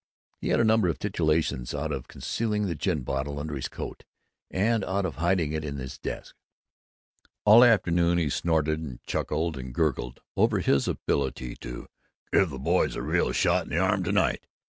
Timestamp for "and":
4.49-4.83, 8.79-8.99, 9.59-9.71